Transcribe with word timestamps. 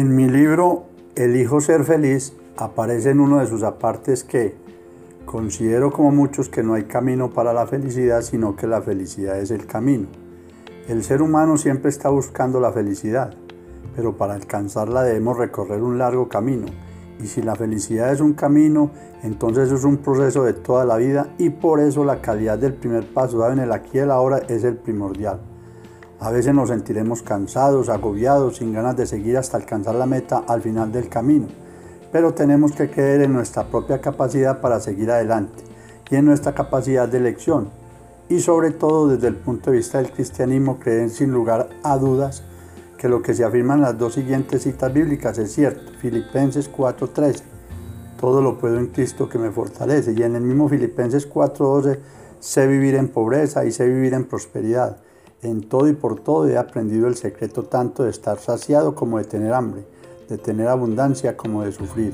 En 0.00 0.16
mi 0.16 0.26
libro 0.30 0.84
Elijo 1.14 1.60
ser 1.60 1.84
feliz 1.84 2.32
aparece 2.56 3.10
en 3.10 3.20
uno 3.20 3.40
de 3.40 3.46
sus 3.46 3.62
apartes 3.62 4.24
que 4.24 4.54
considero 5.26 5.92
como 5.92 6.10
muchos 6.10 6.48
que 6.48 6.62
no 6.62 6.72
hay 6.72 6.84
camino 6.84 7.34
para 7.34 7.52
la 7.52 7.66
felicidad, 7.66 8.22
sino 8.22 8.56
que 8.56 8.66
la 8.66 8.80
felicidad 8.80 9.38
es 9.38 9.50
el 9.50 9.66
camino. 9.66 10.06
El 10.88 11.04
ser 11.04 11.20
humano 11.20 11.58
siempre 11.58 11.90
está 11.90 12.08
buscando 12.08 12.60
la 12.60 12.72
felicidad, 12.72 13.34
pero 13.94 14.16
para 14.16 14.32
alcanzarla 14.32 15.02
debemos 15.02 15.36
recorrer 15.36 15.82
un 15.82 15.98
largo 15.98 16.30
camino. 16.30 16.64
Y 17.22 17.26
si 17.26 17.42
la 17.42 17.54
felicidad 17.54 18.10
es 18.10 18.22
un 18.22 18.32
camino, 18.32 18.92
entonces 19.22 19.70
es 19.70 19.84
un 19.84 19.98
proceso 19.98 20.44
de 20.44 20.54
toda 20.54 20.86
la 20.86 20.96
vida 20.96 21.34
y 21.36 21.50
por 21.50 21.78
eso 21.78 22.06
la 22.06 22.22
calidad 22.22 22.58
del 22.58 22.72
primer 22.72 23.04
paso 23.12 23.46
en 23.52 23.58
el 23.58 23.70
aquí 23.70 23.98
y 23.98 23.98
el 23.98 24.10
ahora 24.10 24.38
es 24.48 24.64
el 24.64 24.78
primordial. 24.78 25.49
A 26.20 26.30
veces 26.30 26.54
nos 26.54 26.68
sentiremos 26.68 27.22
cansados, 27.22 27.88
agobiados, 27.88 28.58
sin 28.58 28.74
ganas 28.74 28.94
de 28.94 29.06
seguir 29.06 29.38
hasta 29.38 29.56
alcanzar 29.56 29.94
la 29.94 30.04
meta 30.04 30.44
al 30.46 30.60
final 30.60 30.92
del 30.92 31.08
camino, 31.08 31.46
pero 32.12 32.34
tenemos 32.34 32.72
que 32.72 32.90
creer 32.90 33.22
en 33.22 33.32
nuestra 33.32 33.64
propia 33.64 34.02
capacidad 34.02 34.60
para 34.60 34.80
seguir 34.80 35.10
adelante 35.10 35.62
y 36.10 36.16
en 36.16 36.26
nuestra 36.26 36.54
capacidad 36.54 37.08
de 37.08 37.16
elección. 37.16 37.70
Y 38.28 38.40
sobre 38.40 38.70
todo 38.70 39.08
desde 39.08 39.28
el 39.28 39.36
punto 39.36 39.70
de 39.70 39.78
vista 39.78 39.96
del 39.96 40.12
cristianismo, 40.12 40.78
creer 40.78 41.08
sin 41.08 41.32
lugar 41.32 41.70
a 41.82 41.96
dudas 41.96 42.42
que 42.98 43.08
lo 43.08 43.22
que 43.22 43.32
se 43.32 43.42
afirma 43.42 43.72
en 43.72 43.80
las 43.80 43.96
dos 43.96 44.12
siguientes 44.12 44.62
citas 44.62 44.92
bíblicas 44.92 45.38
es 45.38 45.54
cierto. 45.54 45.90
Filipenses 46.00 46.70
4:13. 46.70 47.42
Todo 48.20 48.42
lo 48.42 48.58
puedo 48.58 48.78
en 48.78 48.88
Cristo 48.88 49.26
que 49.30 49.38
me 49.38 49.50
fortalece. 49.50 50.12
Y 50.12 50.22
en 50.22 50.36
el 50.36 50.42
mismo 50.42 50.68
Filipenses 50.68 51.26
4:12, 51.26 51.98
sé 52.40 52.66
vivir 52.66 52.94
en 52.96 53.08
pobreza 53.08 53.64
y 53.64 53.72
sé 53.72 53.86
vivir 53.86 54.12
en 54.12 54.26
prosperidad. 54.26 54.98
En 55.42 55.62
todo 55.62 55.88
y 55.88 55.94
por 55.94 56.20
todo 56.20 56.46
he 56.46 56.58
aprendido 56.58 57.08
el 57.08 57.14
secreto 57.14 57.62
tanto 57.62 58.02
de 58.02 58.10
estar 58.10 58.38
saciado 58.38 58.94
como 58.94 59.16
de 59.16 59.24
tener 59.24 59.54
hambre, 59.54 59.86
de 60.28 60.36
tener 60.36 60.68
abundancia 60.68 61.34
como 61.34 61.62
de 61.62 61.72
sufrir. 61.72 62.12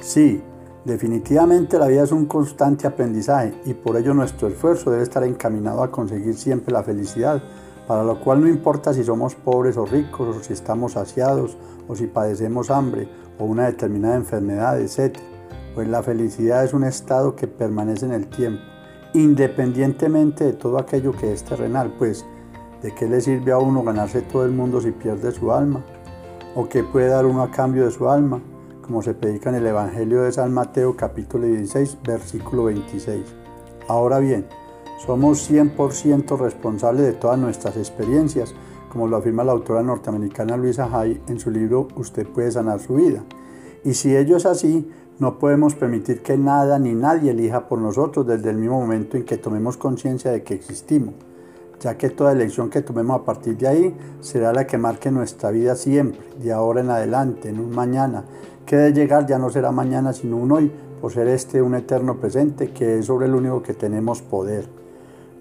Sí, 0.00 0.42
definitivamente 0.84 1.78
la 1.78 1.86
vida 1.86 2.02
es 2.02 2.12
un 2.12 2.26
constante 2.26 2.86
aprendizaje 2.86 3.54
y 3.64 3.72
por 3.72 3.96
ello 3.96 4.12
nuestro 4.12 4.48
esfuerzo 4.48 4.90
debe 4.90 5.02
estar 5.02 5.24
encaminado 5.24 5.82
a 5.82 5.90
conseguir 5.90 6.34
siempre 6.34 6.74
la 6.74 6.82
felicidad, 6.82 7.42
para 7.86 8.04
lo 8.04 8.20
cual 8.20 8.42
no 8.42 8.48
importa 8.48 8.92
si 8.92 9.02
somos 9.02 9.34
pobres 9.34 9.78
o 9.78 9.86
ricos, 9.86 10.36
o 10.36 10.42
si 10.42 10.52
estamos 10.52 10.92
saciados, 10.92 11.56
o 11.88 11.96
si 11.96 12.06
padecemos 12.06 12.70
hambre, 12.70 13.08
o 13.38 13.46
una 13.46 13.64
determinada 13.64 14.16
enfermedad, 14.16 14.78
etc. 14.78 15.16
Pues 15.74 15.88
la 15.88 16.02
felicidad 16.02 16.64
es 16.64 16.74
un 16.74 16.84
estado 16.84 17.34
que 17.34 17.46
permanece 17.46 18.04
en 18.04 18.12
el 18.12 18.26
tiempo 18.26 18.60
independientemente 19.14 20.44
de 20.44 20.52
todo 20.52 20.78
aquello 20.78 21.12
que 21.12 21.32
es 21.32 21.44
terrenal, 21.44 21.92
pues 21.98 22.24
¿de 22.82 22.94
qué 22.94 23.08
le 23.08 23.20
sirve 23.20 23.52
a 23.52 23.58
uno 23.58 23.82
ganarse 23.82 24.22
todo 24.22 24.44
el 24.44 24.52
mundo 24.52 24.80
si 24.80 24.92
pierde 24.92 25.32
su 25.32 25.52
alma? 25.52 25.84
¿O 26.54 26.68
qué 26.68 26.82
puede 26.84 27.08
dar 27.08 27.26
uno 27.26 27.42
a 27.42 27.50
cambio 27.50 27.84
de 27.84 27.90
su 27.90 28.08
alma? 28.08 28.40
Como 28.82 29.02
se 29.02 29.14
predica 29.14 29.50
en 29.50 29.56
el 29.56 29.66
Evangelio 29.66 30.22
de 30.22 30.32
San 30.32 30.52
Mateo 30.52 30.96
capítulo 30.96 31.46
16, 31.46 31.98
versículo 32.02 32.64
26. 32.64 33.22
Ahora 33.88 34.18
bien, 34.18 34.46
somos 35.04 35.50
100% 35.50 36.38
responsables 36.38 37.06
de 37.06 37.12
todas 37.12 37.38
nuestras 37.38 37.76
experiencias, 37.76 38.54
como 38.90 39.06
lo 39.06 39.16
afirma 39.16 39.44
la 39.44 39.52
autora 39.52 39.82
norteamericana 39.82 40.56
Luisa 40.56 40.88
Hay 40.92 41.22
en 41.28 41.38
su 41.38 41.50
libro 41.50 41.88
Usted 41.96 42.26
puede 42.26 42.50
sanar 42.50 42.80
su 42.80 42.96
vida. 42.96 43.22
Y 43.84 43.94
si 43.94 44.14
ello 44.14 44.36
es 44.36 44.46
así, 44.46 44.90
no 45.20 45.38
podemos 45.38 45.74
permitir 45.74 46.22
que 46.22 46.38
nada 46.38 46.78
ni 46.78 46.94
nadie 46.94 47.32
elija 47.32 47.68
por 47.68 47.78
nosotros 47.78 48.26
desde 48.26 48.50
el 48.50 48.56
mismo 48.56 48.80
momento 48.80 49.18
en 49.18 49.24
que 49.24 49.36
tomemos 49.36 49.76
conciencia 49.76 50.30
de 50.30 50.42
que 50.42 50.54
existimos, 50.54 51.14
ya 51.78 51.98
que 51.98 52.08
toda 52.08 52.32
elección 52.32 52.70
que 52.70 52.80
tomemos 52.80 53.20
a 53.20 53.24
partir 53.24 53.56
de 53.58 53.68
ahí 53.68 53.96
será 54.20 54.54
la 54.54 54.66
que 54.66 54.78
marque 54.78 55.10
nuestra 55.10 55.50
vida 55.50 55.76
siempre, 55.76 56.22
de 56.42 56.52
ahora 56.52 56.80
en 56.80 56.88
adelante, 56.88 57.50
en 57.50 57.60
un 57.60 57.70
mañana, 57.70 58.24
que 58.64 58.76
de 58.76 58.94
llegar 58.94 59.26
ya 59.26 59.38
no 59.38 59.50
será 59.50 59.70
mañana 59.72 60.14
sino 60.14 60.38
un 60.38 60.52
hoy, 60.52 60.72
por 61.02 61.12
ser 61.12 61.28
este 61.28 61.60
un 61.60 61.74
eterno 61.74 62.16
presente 62.16 62.70
que 62.72 62.98
es 62.98 63.06
sobre 63.06 63.26
el 63.26 63.34
único 63.34 63.62
que 63.62 63.74
tenemos 63.74 64.22
poder. 64.22 64.68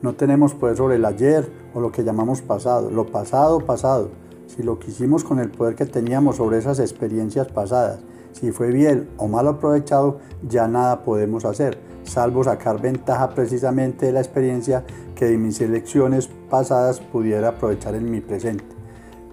No 0.02 0.14
tenemos 0.14 0.54
poder 0.54 0.76
sobre 0.76 0.96
el 0.96 1.06
ayer 1.06 1.50
o 1.74 1.80
lo 1.80 1.92
que 1.92 2.04
llamamos 2.04 2.42
pasado, 2.42 2.92
lo 2.92 3.06
pasado, 3.06 3.60
pasado. 3.60 4.10
Si 4.50 4.64
lo 4.64 4.80
quisimos 4.80 5.24
con 5.24 5.40
el 5.40 5.52
poder 5.52 5.76
que 5.76 5.86
teníamos 5.86 6.38
sobre 6.38 6.58
esas 6.58 6.80
experiencias 6.80 7.48
pasadas, 7.48 8.00
si 8.32 8.52
fue 8.52 8.72
bien 8.72 9.08
o 9.18 9.28
mal 9.28 9.48
aprovechado, 9.48 10.20
ya 10.48 10.68
nada 10.68 11.04
podemos 11.04 11.46
hacer, 11.46 11.78
salvo 12.04 12.44
sacar 12.44 12.82
ventaja 12.82 13.30
precisamente 13.36 14.08
de 14.08 14.12
la 14.12 14.22
experiencia 14.22 14.84
que 15.16 15.26
de 15.26 15.38
mis 15.38 15.62
elecciones 15.62 16.30
pasadas 16.50 17.00
pudiera 17.00 17.50
aprovechar 17.50 17.94
en 17.94 18.10
mi 18.10 18.22
presente. 18.22 18.66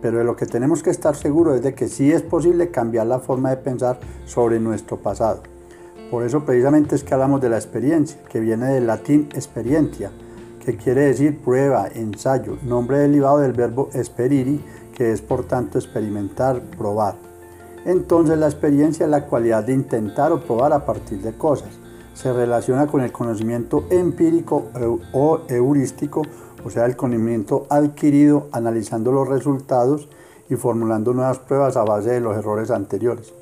Pero 0.03 0.19
de 0.19 0.25
lo 0.25 0.37
que 0.37 0.45
tenemos 0.45 0.83
que 0.83 0.91
estar 0.91 1.17
seguros 1.17 1.57
es 1.57 1.63
de 1.63 1.75
que 1.75 1.89
sí 1.89 2.13
es 2.13 2.21
posible 2.21 2.71
cambiar 2.71 3.07
la 3.07 3.19
forma 3.19 3.49
de 3.49 3.57
pensar 3.57 3.99
sobre 4.27 4.61
nuestro 4.61 4.99
pasado. 4.99 5.43
Por 6.11 6.25
eso 6.25 6.45
precisamente 6.45 6.95
es 6.95 7.03
que 7.03 7.15
hablamos 7.15 7.41
de 7.41 7.49
la 7.49 7.57
experiencia, 7.57 8.21
que 8.29 8.39
viene 8.39 8.67
del 8.67 8.87
latín 8.87 9.31
experiencia, 9.35 10.13
que 10.67 10.77
quiere 10.77 11.03
decir 11.03 11.39
prueba, 11.39 11.89
ensayo, 11.95 12.59
nombre 12.65 12.99
derivado 12.99 13.39
del 13.39 13.53
verbo 13.53 13.89
esperiri, 13.93 14.61
que 14.97 15.13
es 15.13 15.21
por 15.21 15.45
tanto 15.45 15.79
experimentar, 15.79 16.63
probar. 16.79 17.17
Entonces 17.85 18.39
la 18.39 18.47
experiencia 18.47 19.05
es 19.05 19.11
la 19.11 19.27
cualidad 19.27 19.63
de 19.63 19.75
intentar 19.75 20.33
o 20.33 20.41
probar 20.41 20.73
a 20.73 20.87
partir 20.87 21.21
de 21.21 21.35
cosas. 21.35 21.69
Se 22.15 22.33
relaciona 22.33 22.87
con 22.87 23.03
el 23.03 23.13
conocimiento 23.13 23.85
empírico 23.91 24.65
o 25.13 25.43
heurístico, 25.49 26.23
o 26.65 26.71
sea, 26.71 26.87
el 26.87 26.97
conocimiento 26.97 27.67
adquirido 27.69 28.49
analizando 28.53 29.13
los 29.13 29.29
resultados 29.29 30.09
y 30.49 30.57
formulando 30.57 31.13
nuevas 31.13 31.39
pruebas 31.41 31.77
a 31.77 31.85
base 31.85 32.13
de 32.13 32.21
los 32.21 32.35
errores 32.35 32.71
anteriores. 32.71 33.35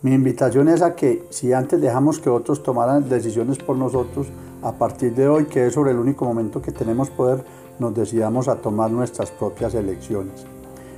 Mi 0.00 0.14
invitación 0.14 0.68
es 0.68 0.80
a 0.80 0.94
que 0.96 1.26
si 1.28 1.52
antes 1.52 1.80
dejamos 1.80 2.18
que 2.18 2.30
otros 2.30 2.62
tomaran 2.62 3.08
decisiones 3.10 3.58
por 3.58 3.76
nosotros, 3.76 4.28
a 4.62 4.72
partir 4.72 5.14
de 5.14 5.28
hoy, 5.28 5.44
que 5.44 5.66
es 5.66 5.74
sobre 5.74 5.90
el 5.90 5.98
único 5.98 6.24
momento 6.24 6.62
que 6.62 6.72
tenemos 6.72 7.10
poder, 7.10 7.44
nos 7.78 7.94
decidamos 7.94 8.48
a 8.48 8.56
tomar 8.56 8.90
nuestras 8.90 9.30
propias 9.30 9.74
elecciones. 9.74 10.46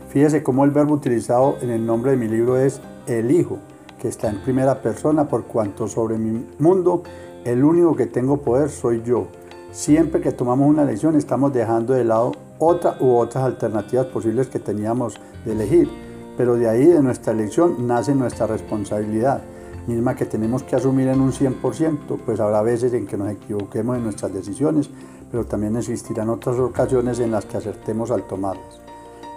Fíjese 0.09 0.43
cómo 0.43 0.65
el 0.65 0.71
verbo 0.71 0.95
utilizado 0.95 1.57
en 1.61 1.71
el 1.71 1.85
nombre 1.85 2.13
de 2.13 2.17
mi 2.17 2.29
libro 2.29 2.57
es 2.57 2.81
el 3.07 3.31
Hijo, 3.31 3.59
que 4.01 4.09
está 4.09 4.29
en 4.29 4.41
primera 4.41 4.81
persona 4.81 5.29
por 5.29 5.45
cuanto 5.45 5.89
sobre 5.89 6.17
mi 6.17 6.47
mundo 6.59 7.03
el 7.45 7.65
único 7.65 7.97
que 7.97 8.07
tengo 8.07 8.39
poder 8.39 8.71
soy 8.71 9.03
yo. 9.05 9.27
Siempre 9.73 10.21
que 10.21 10.33
tomamos 10.33 10.69
una 10.69 10.83
elección 10.83 11.17
estamos 11.17 11.53
dejando 11.53 11.93
de 11.93 12.05
lado 12.05 12.33
otra 12.59 12.97
u 13.01 13.17
otras 13.17 13.45
alternativas 13.45 14.07
posibles 14.07 14.49
que 14.49 14.59
teníamos 14.59 15.21
de 15.45 15.53
elegir, 15.53 15.91
pero 16.37 16.57
de 16.57 16.69
ahí 16.69 16.87
de 16.87 17.03
nuestra 17.03 17.33
elección 17.33 17.87
nace 17.87 18.15
nuestra 18.15 18.47
responsabilidad, 18.47 19.43
misma 19.87 20.15
que 20.15 20.25
tenemos 20.25 20.63
que 20.63 20.77
asumir 20.77 21.09
en 21.09 21.21
un 21.21 21.33
100%, 21.33 22.19
pues 22.25 22.41
habrá 22.41 22.63
veces 22.63 22.93
en 22.95 23.07
que 23.07 23.17
nos 23.17 23.31
equivoquemos 23.31 23.97
en 23.97 24.05
nuestras 24.05 24.33
decisiones, 24.33 24.89
pero 25.31 25.45
también 25.45 25.77
existirán 25.77 26.31
otras 26.31 26.59
ocasiones 26.59 27.21
en 27.21 27.33
las 27.33 27.45
que 27.45 27.57
acertemos 27.57 28.11
al 28.11 28.27
tomarlas. 28.27 28.86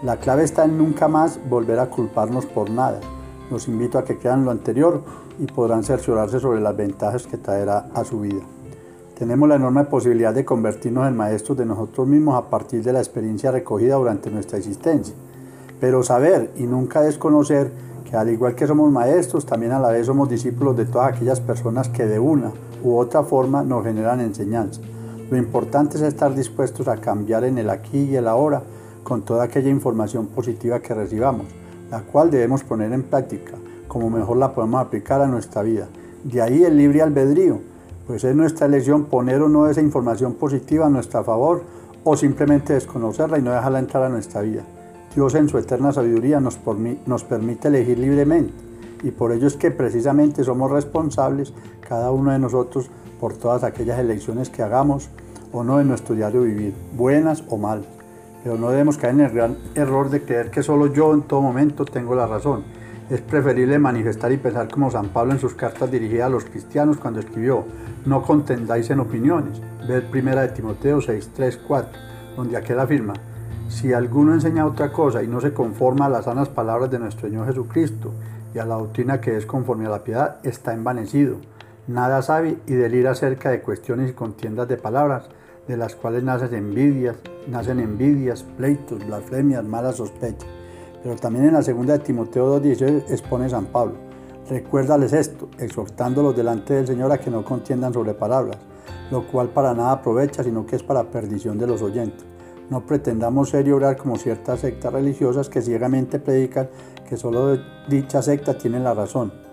La 0.01 0.15
clave 0.15 0.45
está 0.45 0.63
en 0.63 0.77
nunca 0.77 1.09
más 1.09 1.41
volver 1.49 1.77
a 1.77 1.89
culparnos 1.89 2.45
por 2.45 2.69
nada. 2.69 3.01
Los 3.51 3.67
invito 3.67 3.97
a 3.97 4.05
que 4.05 4.17
crean 4.17 4.45
lo 4.45 4.51
anterior 4.51 5.01
y 5.39 5.45
podrán 5.45 5.83
cerciorarse 5.83 6.39
sobre 6.39 6.61
las 6.61 6.77
ventajas 6.77 7.27
que 7.27 7.35
traerá 7.35 7.89
a 7.93 8.05
su 8.05 8.21
vida. 8.21 8.39
Tenemos 9.17 9.49
la 9.49 9.55
enorme 9.55 9.83
posibilidad 9.83 10.33
de 10.33 10.45
convertirnos 10.45 11.05
en 11.05 11.17
maestros 11.17 11.57
de 11.57 11.65
nosotros 11.65 12.07
mismos 12.07 12.35
a 12.35 12.49
partir 12.49 12.81
de 12.81 12.93
la 12.93 12.99
experiencia 12.99 13.51
recogida 13.51 13.95
durante 13.95 14.31
nuestra 14.31 14.57
existencia. 14.57 15.13
Pero 15.81 16.01
saber 16.01 16.49
y 16.55 16.63
nunca 16.63 17.01
desconocer 17.01 17.69
que 18.09 18.15
al 18.15 18.29
igual 18.29 18.55
que 18.55 18.67
somos 18.67 18.89
maestros, 18.89 19.45
también 19.45 19.73
a 19.73 19.79
la 19.79 19.89
vez 19.89 20.05
somos 20.05 20.29
discípulos 20.29 20.77
de 20.77 20.85
todas 20.85 21.13
aquellas 21.13 21.41
personas 21.41 21.89
que 21.89 22.05
de 22.05 22.19
una 22.19 22.53
u 22.85 22.97
otra 22.97 23.23
forma 23.23 23.63
nos 23.63 23.83
generan 23.83 24.21
enseñanza. 24.21 24.79
Lo 25.29 25.35
importante 25.35 25.97
es 25.97 26.03
estar 26.03 26.33
dispuestos 26.33 26.87
a 26.87 26.95
cambiar 26.95 27.43
en 27.43 27.57
el 27.57 27.69
aquí 27.69 27.99
y 27.99 28.15
el 28.15 28.29
ahora 28.29 28.63
con 29.09 29.23
toda 29.23 29.45
aquella 29.45 29.69
información 29.69 30.27
positiva 30.27 30.81
que 30.81 30.93
recibamos, 30.93 31.47
la 31.89 32.01
cual 32.01 32.29
debemos 32.29 32.63
poner 32.63 32.93
en 32.93 33.01
práctica, 33.01 33.53
como 33.87 34.11
mejor 34.11 34.37
la 34.37 34.53
podemos 34.53 34.79
aplicar 34.79 35.19
a 35.19 35.25
nuestra 35.25 35.63
vida. 35.63 35.87
De 36.23 36.43
ahí 36.43 36.63
el 36.63 36.77
libre 36.77 37.01
albedrío, 37.01 37.59
pues 38.05 38.23
es 38.23 38.35
nuestra 38.35 38.67
elección 38.67 39.05
poner 39.05 39.41
o 39.41 39.49
no 39.49 39.67
esa 39.67 39.81
información 39.81 40.35
positiva 40.35 40.85
a 40.85 40.89
nuestro 40.91 41.23
favor 41.23 41.63
o 42.03 42.15
simplemente 42.15 42.73
desconocerla 42.73 43.39
y 43.39 43.41
no 43.41 43.51
dejarla 43.51 43.79
entrar 43.79 44.03
a 44.03 44.09
nuestra 44.09 44.41
vida. 44.41 44.61
Dios 45.15 45.33
en 45.33 45.49
su 45.49 45.57
eterna 45.57 45.91
sabiduría 45.91 46.39
nos, 46.39 46.59
nos 47.07 47.23
permite 47.23 47.67
elegir 47.67 47.97
libremente 47.97 48.53
y 49.01 49.09
por 49.09 49.31
ello 49.31 49.47
es 49.47 49.55
que 49.55 49.71
precisamente 49.71 50.43
somos 50.43 50.69
responsables, 50.69 51.51
cada 51.81 52.11
uno 52.11 52.31
de 52.31 52.37
nosotros, 52.37 52.91
por 53.19 53.33
todas 53.33 53.63
aquellas 53.63 53.97
elecciones 53.97 54.51
que 54.51 54.61
hagamos 54.61 55.09
o 55.51 55.63
no 55.63 55.81
en 55.81 55.87
nuestro 55.87 56.13
diario 56.13 56.43
vivir, 56.43 56.75
buenas 56.95 57.43
o 57.49 57.57
malas 57.57 57.98
pero 58.43 58.57
no 58.57 58.69
debemos 58.69 58.97
caer 58.97 59.15
en 59.15 59.21
el 59.21 59.31
gran 59.31 59.57
error 59.75 60.09
de 60.09 60.21
creer 60.21 60.49
que 60.49 60.63
solo 60.63 60.87
yo 60.87 61.13
en 61.13 61.23
todo 61.23 61.41
momento 61.41 61.85
tengo 61.85 62.15
la 62.15 62.27
razón. 62.27 62.63
Es 63.09 63.21
preferible 63.21 63.79
manifestar 63.79 64.31
y 64.31 64.37
pensar 64.37 64.69
como 64.69 64.91
San 64.91 65.09
Pablo 65.09 65.33
en 65.33 65.39
sus 65.39 65.55
cartas 65.55 65.89
dirigidas 65.89 66.27
a 66.27 66.29
los 66.29 66.45
cristianos 66.45 66.97
cuando 66.97 67.19
escribió, 67.19 67.65
no 68.05 68.21
contendáis 68.21 68.89
en 68.91 68.99
opiniones. 68.99 69.59
Ver 69.87 70.09
primera 70.09 70.41
de 70.41 70.49
Timoteo 70.49 71.01
6, 71.01 71.31
3, 71.35 71.59
4, 71.67 71.99
donde 72.35 72.57
aquel 72.57 72.79
afirma, 72.79 73.13
Si 73.67 73.93
alguno 73.93 74.33
enseña 74.33 74.65
otra 74.65 74.91
cosa 74.91 75.21
y 75.21 75.27
no 75.27 75.41
se 75.41 75.53
conforma 75.53 76.05
a 76.05 76.09
las 76.09 76.25
sanas 76.25 76.49
palabras 76.49 76.89
de 76.89 76.99
nuestro 76.99 77.27
Señor 77.27 77.47
Jesucristo 77.47 78.13
y 78.53 78.59
a 78.59 78.65
la 78.65 78.75
doctrina 78.75 79.21
que 79.21 79.37
es 79.37 79.45
conforme 79.45 79.85
a 79.85 79.89
la 79.89 80.03
piedad, 80.03 80.37
está 80.43 80.73
envanecido. 80.73 81.37
Nada 81.87 82.21
sabe 82.21 82.57
y 82.67 82.73
delira 82.73 83.11
acerca 83.11 83.49
de 83.49 83.61
cuestiones 83.61 84.11
y 84.11 84.13
contiendas 84.13 84.67
de 84.67 84.77
palabras, 84.77 85.29
de 85.67 85.77
las 85.77 85.95
cuales 85.95 86.23
nacen 86.23 86.53
envidias, 86.53 87.15
nacen 87.49 87.79
envidias, 87.79 88.43
pleitos, 88.43 89.05
blasfemias, 89.05 89.65
malas 89.65 89.95
sospechas. 89.95 90.47
Pero 91.01 91.15
también 91.15 91.45
en 91.45 91.53
la 91.53 91.61
segunda 91.61 91.93
de 91.93 91.99
Timoteo 91.99 92.61
2.16 92.61 93.09
expone 93.09 93.49
San 93.49 93.67
Pablo. 93.67 93.95
Recuérdales 94.49 95.13
esto, 95.13 95.47
exhortándolos 95.59 96.35
delante 96.35 96.73
del 96.73 96.87
Señor 96.87 97.11
a 97.11 97.19
que 97.19 97.29
no 97.29 97.45
contiendan 97.45 97.93
sobre 97.93 98.13
palabras, 98.13 98.57
lo 99.11 99.27
cual 99.27 99.49
para 99.49 99.73
nada 99.73 99.91
aprovecha, 99.91 100.43
sino 100.43 100.65
que 100.65 100.75
es 100.75 100.83
para 100.83 101.11
perdición 101.11 101.57
de 101.57 101.67
los 101.67 101.81
oyentes. 101.81 102.25
No 102.69 102.85
pretendamos 102.85 103.49
ser 103.49 103.67
y 103.67 103.71
orar 103.71 103.97
como 103.97 104.17
ciertas 104.17 104.59
sectas 104.61 104.93
religiosas 104.93 105.49
que 105.49 105.61
ciegamente 105.61 106.19
predican 106.19 106.69
que 107.07 107.17
solo 107.17 107.57
dicha 107.87 108.21
secta 108.21 108.57
tiene 108.57 108.79
la 108.79 108.93
razón. 108.93 109.48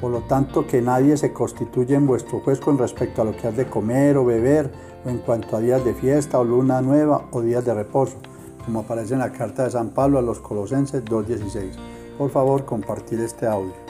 Por 0.00 0.10
lo 0.10 0.20
tanto, 0.20 0.66
que 0.66 0.80
nadie 0.80 1.16
se 1.16 1.32
constituya 1.32 1.96
en 1.96 2.06
vuestro 2.06 2.40
juez 2.40 2.58
con 2.58 2.78
respecto 2.78 3.20
a 3.20 3.24
lo 3.24 3.36
que 3.36 3.48
has 3.48 3.56
de 3.56 3.66
comer 3.66 4.16
o 4.16 4.24
beber, 4.24 4.70
o 5.04 5.10
en 5.10 5.18
cuanto 5.18 5.56
a 5.56 5.60
días 5.60 5.84
de 5.84 5.94
fiesta 5.94 6.38
o 6.38 6.44
luna 6.44 6.80
nueva 6.80 7.26
o 7.32 7.42
días 7.42 7.64
de 7.64 7.74
reposo, 7.74 8.16
como 8.64 8.80
aparece 8.80 9.14
en 9.14 9.20
la 9.20 9.32
carta 9.32 9.64
de 9.64 9.70
San 9.70 9.90
Pablo 9.90 10.18
a 10.18 10.22
los 10.22 10.40
Colosenses 10.40 11.04
2.16. 11.04 11.72
Por 12.16 12.30
favor, 12.30 12.64
compartir 12.64 13.20
este 13.20 13.46
audio. 13.46 13.89